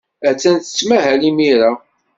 [0.29, 1.71] Attan tettmahal imir-a.